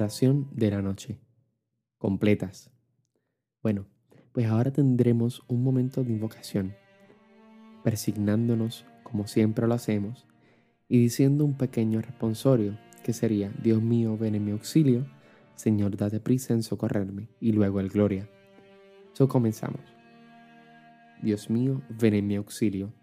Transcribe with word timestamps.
oración 0.00 0.48
de 0.52 0.70
la 0.70 0.80
noche. 0.80 1.20
Completas. 1.98 2.70
Bueno, 3.62 3.86
pues 4.32 4.46
ahora 4.46 4.72
tendremos 4.72 5.42
un 5.46 5.62
momento 5.62 6.02
de 6.02 6.10
invocación, 6.10 6.74
persignándonos 7.84 8.86
como 9.02 9.26
siempre 9.26 9.66
lo 9.66 9.74
hacemos 9.74 10.26
y 10.88 10.98
diciendo 10.98 11.44
un 11.44 11.54
pequeño 11.54 12.00
responsorio 12.00 12.78
que 13.04 13.12
sería, 13.12 13.52
Dios 13.62 13.82
mío, 13.82 14.16
ven 14.16 14.34
en 14.34 14.44
mi 14.46 14.52
auxilio, 14.52 15.06
Señor, 15.54 15.98
date 15.98 16.18
prisa 16.18 16.54
en 16.54 16.62
socorrerme, 16.62 17.28
y 17.38 17.52
luego 17.52 17.80
el 17.80 17.90
gloria. 17.90 18.26
So 19.12 19.28
comenzamos. 19.28 19.82
Dios 21.22 21.50
mío, 21.50 21.82
ven 21.90 22.14
en 22.14 22.26
mi 22.26 22.36
auxilio. 22.36 22.94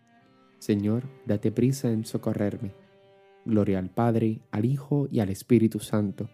Señor, 0.57 1.03
date 1.27 1.52
prisa 1.52 1.91
en 1.91 2.05
socorrerme. 2.05 2.73
Gloria 3.45 3.77
al 3.77 3.91
Padre, 3.91 4.41
al 4.49 4.66
Hijo 4.66 5.07
y 5.11 5.19
al 5.19 5.29
Espíritu 5.29 5.79
Santo, 5.79 6.29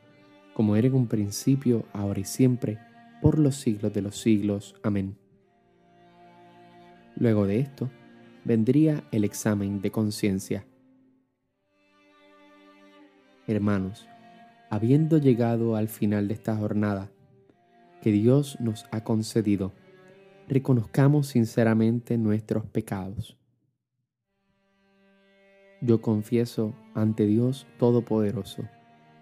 como 0.53 0.75
era 0.75 0.87
en 0.87 0.93
un 0.93 1.07
principio, 1.07 1.85
ahora 1.93 2.19
y 2.19 2.25
siempre, 2.25 2.79
por 3.21 3.39
los 3.39 3.55
siglos 3.55 3.93
de 3.93 4.01
los 4.01 4.17
siglos. 4.17 4.75
Amén. 4.83 5.17
Luego 7.15 7.47
de 7.47 7.59
esto, 7.59 7.89
vendría 8.43 9.03
el 9.11 9.23
examen 9.23 9.81
de 9.81 9.91
conciencia. 9.91 10.65
Hermanos, 13.47 14.07
habiendo 14.69 15.17
llegado 15.17 15.75
al 15.75 15.87
final 15.87 16.27
de 16.27 16.35
esta 16.35 16.55
jornada 16.55 17.11
que 18.01 18.11
Dios 18.11 18.57
nos 18.59 18.85
ha 18.91 19.03
concedido, 19.03 19.73
reconozcamos 20.47 21.27
sinceramente 21.27 22.17
nuestros 22.17 22.65
pecados. 22.65 23.37
Yo 25.81 26.01
confieso 26.01 26.73
ante 26.93 27.25
Dios 27.25 27.67
Todopoderoso 27.77 28.67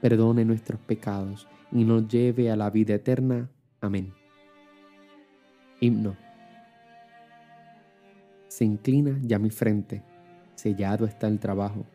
perdone 0.00 0.44
nuestros 0.44 0.80
pecados 0.80 1.48
y 1.72 1.84
nos 1.84 2.08
lleve 2.08 2.50
a 2.50 2.56
la 2.56 2.70
vida 2.70 2.94
eterna. 2.94 3.50
Amén. 3.80 4.12
Himno. 5.80 6.16
Se 8.48 8.64
inclina 8.64 9.18
ya 9.22 9.38
mi 9.38 9.50
frente, 9.50 10.02
sellado 10.54 11.06
está 11.06 11.28
el 11.28 11.38
trabajo. 11.38 11.86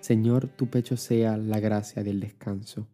Señor, 0.00 0.48
tu 0.48 0.66
pecho 0.68 0.96
sea 0.96 1.36
la 1.36 1.60
gracia 1.60 2.02
del 2.02 2.20
descanso. 2.20 2.86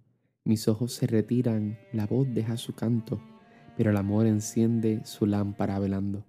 Mis 0.44 0.68
ojos 0.68 0.92
se 0.92 1.06
retiran, 1.06 1.78
la 1.92 2.06
voz 2.06 2.32
deja 2.32 2.56
su 2.56 2.74
canto, 2.74 3.20
pero 3.76 3.90
el 3.90 3.96
amor 3.96 4.26
enciende 4.26 5.00
su 5.04 5.26
lámpara 5.26 5.78
velando. 5.78 6.24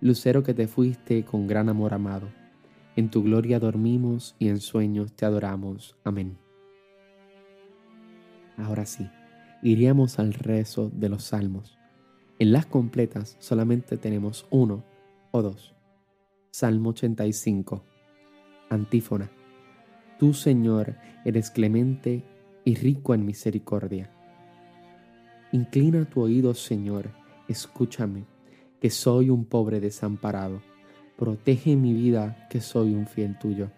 Lucero 0.00 0.42
que 0.42 0.54
te 0.54 0.68
fuiste 0.68 1.24
con 1.24 1.46
gran 1.46 1.68
amor 1.68 1.94
amado, 1.94 2.28
en 2.96 3.10
tu 3.10 3.22
gloria 3.22 3.58
dormimos 3.58 4.34
y 4.38 4.48
en 4.48 4.60
sueños 4.60 5.12
te 5.14 5.24
adoramos. 5.24 5.96
Amén. 6.04 6.49
Ahora 8.60 8.84
sí, 8.86 9.08
iríamos 9.62 10.18
al 10.18 10.34
rezo 10.34 10.90
de 10.90 11.08
los 11.08 11.24
salmos. 11.24 11.78
En 12.38 12.52
las 12.52 12.66
completas 12.66 13.36
solamente 13.38 13.96
tenemos 13.96 14.46
uno 14.50 14.84
o 15.30 15.42
dos. 15.42 15.74
Salmo 16.50 16.90
85. 16.90 17.84
Antífona. 18.68 19.30
Tú, 20.18 20.34
Señor, 20.34 20.96
eres 21.24 21.50
clemente 21.50 22.22
y 22.64 22.74
rico 22.74 23.14
en 23.14 23.24
misericordia. 23.24 24.10
Inclina 25.52 26.04
tu 26.04 26.20
oído, 26.20 26.54
Señor, 26.54 27.10
escúchame, 27.48 28.24
que 28.80 28.90
soy 28.90 29.30
un 29.30 29.44
pobre 29.44 29.80
desamparado. 29.80 30.62
Protege 31.16 31.76
mi 31.76 31.92
vida, 31.92 32.46
que 32.50 32.60
soy 32.60 32.94
un 32.94 33.06
fiel 33.06 33.38
tuyo. 33.38 33.70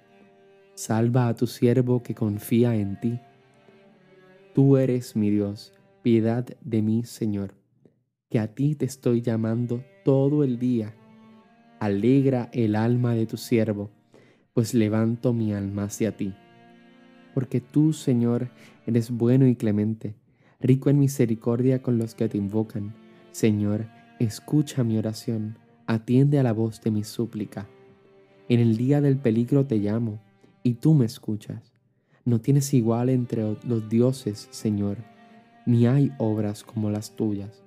Salva 0.74 1.28
a 1.28 1.34
tu 1.34 1.46
siervo 1.46 2.02
que 2.02 2.14
confía 2.14 2.74
en 2.74 2.98
ti. 3.00 3.20
Tú 4.54 4.76
eres 4.76 5.16
mi 5.16 5.30
Dios, 5.30 5.72
piedad 6.02 6.46
de 6.60 6.82
mí, 6.82 7.04
Señor 7.04 7.62
que 8.32 8.38
a 8.38 8.46
ti 8.46 8.74
te 8.74 8.86
estoy 8.86 9.20
llamando 9.20 9.84
todo 10.06 10.42
el 10.42 10.58
día. 10.58 10.94
Alegra 11.80 12.48
el 12.54 12.76
alma 12.76 13.14
de 13.14 13.26
tu 13.26 13.36
siervo, 13.36 13.90
pues 14.54 14.72
levanto 14.72 15.34
mi 15.34 15.52
alma 15.52 15.84
hacia 15.84 16.16
ti. 16.16 16.32
Porque 17.34 17.60
tú, 17.60 17.92
Señor, 17.92 18.48
eres 18.86 19.10
bueno 19.10 19.46
y 19.46 19.54
clemente, 19.54 20.14
rico 20.60 20.88
en 20.88 20.98
misericordia 20.98 21.82
con 21.82 21.98
los 21.98 22.14
que 22.14 22.26
te 22.26 22.38
invocan. 22.38 22.94
Señor, 23.32 23.84
escucha 24.18 24.82
mi 24.82 24.96
oración, 24.96 25.58
atiende 25.86 26.38
a 26.38 26.42
la 26.42 26.54
voz 26.54 26.80
de 26.80 26.90
mi 26.90 27.04
súplica. 27.04 27.68
En 28.48 28.60
el 28.60 28.78
día 28.78 29.02
del 29.02 29.18
peligro 29.18 29.66
te 29.66 29.76
llamo, 29.76 30.22
y 30.62 30.72
tú 30.72 30.94
me 30.94 31.04
escuchas. 31.04 31.71
No 32.24 32.40
tienes 32.40 32.72
igual 32.72 33.08
entre 33.08 33.56
los 33.64 33.88
dioses, 33.88 34.48
Señor, 34.50 34.98
ni 35.66 35.86
hay 35.86 36.12
obras 36.18 36.62
como 36.62 36.90
las 36.90 37.16
tuyas. 37.16 37.62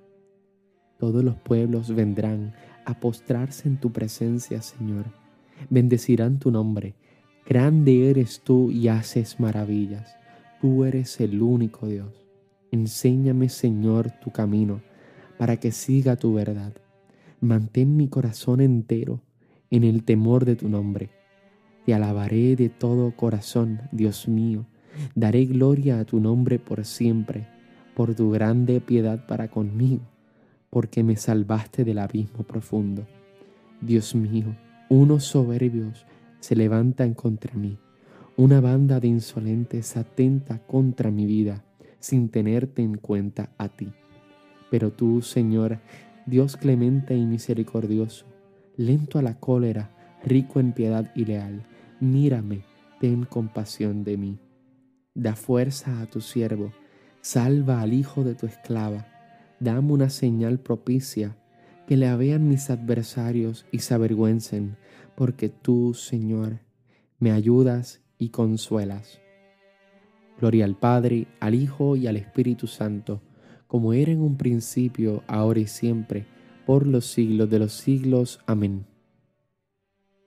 Todos 0.98 1.22
los 1.22 1.36
pueblos 1.36 1.94
vendrán 1.94 2.54
a 2.86 2.98
postrarse 2.98 3.68
en 3.68 3.76
tu 3.76 3.92
presencia, 3.92 4.62
Señor. 4.62 5.04
Bendecirán 5.68 6.38
tu 6.38 6.50
nombre. 6.50 6.94
Grande 7.46 8.08
eres 8.08 8.40
tú 8.40 8.70
y 8.70 8.88
haces 8.88 9.38
maravillas. 9.38 10.16
Tú 10.60 10.84
eres 10.84 11.20
el 11.20 11.42
único 11.42 11.86
Dios. 11.86 12.26
Enséñame, 12.70 13.50
Señor, 13.50 14.10
tu 14.22 14.30
camino, 14.30 14.80
para 15.36 15.58
que 15.58 15.70
siga 15.70 16.16
tu 16.16 16.32
verdad. 16.32 16.72
Mantén 17.40 17.96
mi 17.96 18.08
corazón 18.08 18.60
entero 18.60 19.20
en 19.70 19.84
el 19.84 20.02
temor 20.02 20.46
de 20.46 20.56
tu 20.56 20.68
nombre. 20.70 21.10
Te 21.86 21.94
alabaré 21.94 22.56
de 22.56 22.68
todo 22.68 23.12
corazón, 23.16 23.80
Dios 23.92 24.28
mío. 24.28 24.66
Daré 25.14 25.46
gloria 25.46 26.00
a 26.00 26.04
tu 26.04 26.20
nombre 26.20 26.58
por 26.58 26.84
siempre, 26.84 27.46
por 27.94 28.14
tu 28.14 28.30
grande 28.30 28.80
piedad 28.82 29.26
para 29.26 29.48
conmigo 29.48 30.02
porque 30.76 31.02
me 31.02 31.16
salvaste 31.16 31.84
del 31.84 31.98
abismo 31.98 32.42
profundo. 32.42 33.06
Dios 33.80 34.14
mío, 34.14 34.54
unos 34.90 35.24
soberbios 35.24 36.04
se 36.40 36.54
levantan 36.54 37.14
contra 37.14 37.54
mí, 37.54 37.78
una 38.36 38.60
banda 38.60 39.00
de 39.00 39.08
insolentes 39.08 39.96
atenta 39.96 40.58
contra 40.58 41.10
mi 41.10 41.24
vida, 41.24 41.64
sin 41.98 42.28
tenerte 42.28 42.82
en 42.82 42.98
cuenta 42.98 43.48
a 43.56 43.70
ti. 43.70 43.88
Pero 44.70 44.92
tú, 44.92 45.22
Señor, 45.22 45.78
Dios 46.26 46.58
clemente 46.58 47.16
y 47.16 47.24
misericordioso, 47.24 48.26
lento 48.76 49.18
a 49.18 49.22
la 49.22 49.38
cólera, 49.40 50.18
rico 50.24 50.60
en 50.60 50.72
piedad 50.72 51.10
y 51.14 51.24
leal, 51.24 51.62
mírame, 52.00 52.64
ten 53.00 53.24
compasión 53.24 54.04
de 54.04 54.16
mí. 54.16 54.38
Da 55.14 55.34
fuerza 55.34 56.00
a 56.00 56.06
tu 56.06 56.20
siervo, 56.20 56.72
salva 57.20 57.80
al 57.80 57.92
hijo 57.92 58.24
de 58.24 58.34
tu 58.34 58.46
esclava 58.46 59.06
dame 59.60 59.92
una 59.92 60.10
señal 60.10 60.58
propicia, 60.58 61.36
que 61.86 61.96
le 61.96 62.14
vean 62.16 62.48
mis 62.48 62.70
adversarios 62.70 63.64
y 63.70 63.78
se 63.78 63.94
avergüencen, 63.94 64.76
porque 65.14 65.48
tú, 65.48 65.94
Señor, 65.94 66.60
me 67.18 67.30
ayudas 67.30 68.02
y 68.18 68.30
consuelas. 68.30 69.20
Gloria 70.38 70.64
al 70.64 70.76
Padre, 70.76 71.26
al 71.40 71.54
Hijo 71.54 71.96
y 71.96 72.06
al 72.06 72.16
Espíritu 72.16 72.66
Santo, 72.66 73.22
como 73.66 73.92
era 73.92 74.12
en 74.12 74.20
un 74.20 74.36
principio, 74.36 75.22
ahora 75.26 75.60
y 75.60 75.66
siempre, 75.66 76.26
por 76.66 76.86
los 76.86 77.06
siglos 77.06 77.48
de 77.48 77.58
los 77.60 77.72
siglos. 77.72 78.40
Amén. 78.46 78.86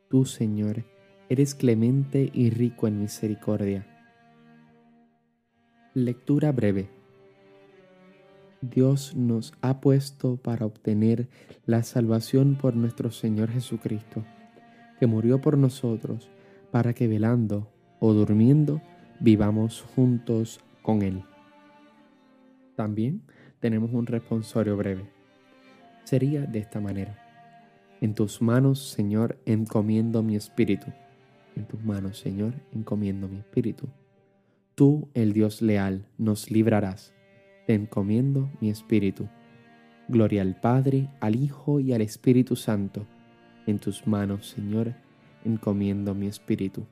Tú, 0.09 0.25
Señor, 0.25 0.85
eres 1.29 1.55
clemente 1.55 2.29
y 2.33 2.49
rico 2.49 2.87
en 2.87 2.99
misericordia. 2.99 3.85
Lectura 5.93 6.51
breve 6.51 6.89
Dios 8.61 9.15
nos 9.15 9.53
ha 9.61 9.79
puesto 9.79 10.35
para 10.35 10.65
obtener 10.65 11.29
la 11.65 11.81
salvación 11.83 12.55
por 12.55 12.75
nuestro 12.75 13.09
Señor 13.09 13.49
Jesucristo, 13.51 14.25
que 14.99 15.07
murió 15.07 15.39
por 15.39 15.57
nosotros, 15.57 16.29
para 16.69 16.93
que 16.93 17.07
velando 17.07 17.71
o 17.99 18.13
durmiendo 18.13 18.81
vivamos 19.21 19.81
juntos 19.95 20.59
con 20.81 21.03
Él. 21.03 21.23
También 22.75 23.21
tenemos 23.61 23.91
un 23.93 24.05
responsorio 24.05 24.75
breve. 24.75 25.09
Sería 26.03 26.41
de 26.41 26.59
esta 26.59 26.81
manera. 26.81 27.17
En 28.01 28.13
tus 28.13 28.41
manos, 28.41 28.89
Señor, 28.89 29.37
encomiendo 29.45 30.21
mi 30.21 30.35
espíritu. 30.35 30.87
En 31.55 31.65
tus 31.65 31.83
manos, 31.83 32.19
Señor, 32.19 32.53
encomiendo 32.73 33.27
mi 33.27 33.37
espíritu. 33.37 33.87
Tú, 34.75 35.09
el 35.13 35.33
Dios 35.33 35.61
leal, 35.61 36.07
nos 36.17 36.51
librarás 36.51 37.13
te 37.69 37.75
encomiendo 37.75 38.49
mi 38.61 38.71
espíritu. 38.71 39.29
Gloria 40.07 40.41
al 40.41 40.59
Padre, 40.59 41.07
al 41.19 41.35
Hijo 41.35 41.79
y 41.79 41.93
al 41.93 42.01
Espíritu 42.01 42.55
Santo. 42.55 43.05
En 43.67 43.77
tus 43.77 44.07
manos, 44.07 44.47
Señor, 44.47 44.95
encomiendo 45.45 46.15
mi 46.15 46.25
espíritu. 46.25 46.87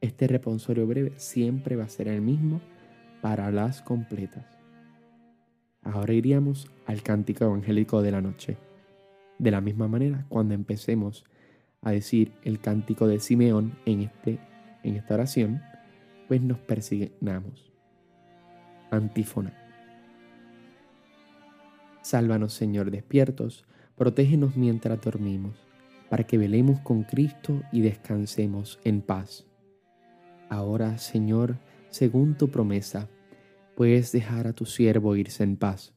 Este 0.00 0.26
responsorio 0.26 0.84
breve 0.84 1.12
siempre 1.14 1.76
va 1.76 1.84
a 1.84 1.88
ser 1.88 2.08
el 2.08 2.22
mismo 2.22 2.60
para 3.22 3.52
las 3.52 3.82
completas. 3.82 4.58
Ahora 5.80 6.12
iríamos 6.12 6.68
al 6.84 7.04
cántico 7.04 7.44
evangélico 7.44 8.02
de 8.02 8.10
la 8.10 8.20
noche. 8.20 8.56
De 9.38 9.52
la 9.52 9.60
misma 9.60 9.86
manera, 9.86 10.26
cuando 10.28 10.54
empecemos 10.54 11.24
a 11.86 11.92
decir 11.92 12.32
el 12.42 12.58
cántico 12.58 13.06
de 13.06 13.20
Simeón 13.20 13.78
en, 13.86 14.00
este, 14.00 14.40
en 14.82 14.96
esta 14.96 15.14
oración, 15.14 15.62
pues 16.26 16.42
nos 16.42 16.58
persignamos. 16.58 17.72
Antífona. 18.90 19.54
Sálvanos, 22.02 22.54
Señor, 22.54 22.90
despiertos, 22.90 23.66
protégenos 23.94 24.56
mientras 24.56 25.00
dormimos, 25.00 25.54
para 26.10 26.24
que 26.24 26.38
velemos 26.38 26.80
con 26.80 27.04
Cristo 27.04 27.62
y 27.70 27.82
descansemos 27.82 28.80
en 28.82 29.00
paz. 29.00 29.46
Ahora, 30.48 30.98
Señor, 30.98 31.56
según 31.90 32.36
tu 32.36 32.50
promesa, 32.50 33.08
puedes 33.76 34.10
dejar 34.10 34.48
a 34.48 34.52
tu 34.52 34.66
siervo 34.66 35.14
irse 35.14 35.44
en 35.44 35.56
paz, 35.56 35.94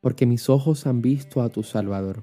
porque 0.00 0.24
mis 0.24 0.48
ojos 0.48 0.86
han 0.86 1.02
visto 1.02 1.42
a 1.42 1.50
tu 1.50 1.62
Salvador 1.62 2.22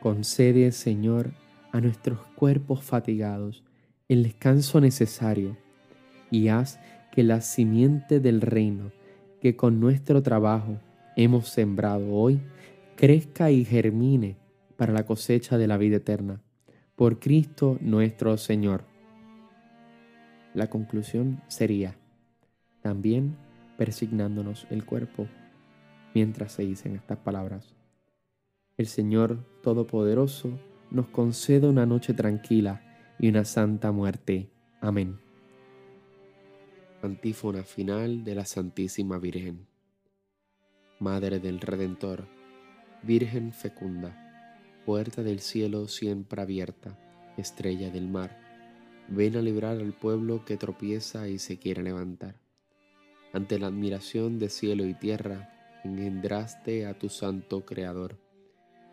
Concede, 0.00 0.70
Señor, 0.70 1.32
a 1.72 1.80
nuestros 1.80 2.20
cuerpos 2.36 2.82
fatigados 2.82 3.64
el 4.08 4.22
descanso 4.22 4.80
necesario 4.80 5.56
y 6.30 6.48
haz 6.48 6.78
que 7.10 7.24
la 7.24 7.40
simiente 7.40 8.20
del 8.20 8.40
reino 8.40 8.92
que 9.40 9.56
con 9.56 9.80
nuestro 9.80 10.22
trabajo 10.22 10.78
hemos 11.16 11.48
sembrado 11.48 12.12
hoy 12.12 12.40
crezca 12.96 13.50
y 13.50 13.64
germine 13.64 14.36
para 14.76 14.92
la 14.92 15.04
cosecha 15.04 15.58
de 15.58 15.66
la 15.66 15.76
vida 15.76 15.96
eterna. 15.96 16.40
Por 16.94 17.18
Cristo 17.18 17.76
nuestro 17.80 18.36
Señor. 18.36 18.84
La 20.54 20.70
conclusión 20.70 21.42
sería, 21.48 21.96
también 22.82 23.36
persignándonos 23.76 24.66
el 24.70 24.84
cuerpo 24.84 25.26
mientras 26.14 26.52
se 26.52 26.62
dicen 26.64 26.94
estas 26.94 27.18
palabras. 27.18 27.77
El 28.78 28.86
Señor 28.86 29.44
Todopoderoso 29.60 30.56
nos 30.92 31.08
conceda 31.08 31.68
una 31.68 31.84
noche 31.84 32.14
tranquila 32.14 32.80
y 33.18 33.28
una 33.28 33.44
santa 33.44 33.90
muerte. 33.90 34.52
Amén. 34.80 35.18
Antífona 37.02 37.64
final 37.64 38.22
de 38.22 38.36
la 38.36 38.44
Santísima 38.44 39.18
Virgen. 39.18 39.66
Madre 41.00 41.40
del 41.40 41.58
Redentor, 41.58 42.28
Virgen 43.02 43.52
fecunda, 43.52 44.16
puerta 44.86 45.24
del 45.24 45.40
cielo 45.40 45.88
siempre 45.88 46.40
abierta, 46.40 46.96
estrella 47.36 47.90
del 47.90 48.06
mar, 48.06 48.38
ven 49.08 49.34
a 49.34 49.42
librar 49.42 49.78
al 49.78 49.92
pueblo 49.92 50.44
que 50.44 50.56
tropieza 50.56 51.28
y 51.28 51.40
se 51.40 51.58
quiere 51.58 51.82
levantar. 51.82 52.36
Ante 53.32 53.58
la 53.58 53.66
admiración 53.66 54.38
de 54.38 54.48
cielo 54.48 54.86
y 54.86 54.94
tierra, 54.94 55.80
engendraste 55.82 56.86
a 56.86 56.96
tu 56.96 57.08
santo 57.08 57.64
Creador 57.64 58.27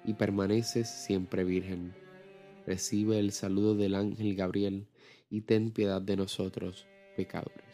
y 0.05 0.13
permaneces 0.13 0.89
siempre 0.89 1.43
virgen. 1.43 1.93
Recibe 2.65 3.19
el 3.19 3.31
saludo 3.31 3.75
del 3.75 3.95
ángel 3.95 4.35
Gabriel 4.35 4.87
y 5.29 5.41
ten 5.41 5.71
piedad 5.71 6.01
de 6.01 6.17
nosotros, 6.17 6.87
pecadores. 7.15 7.64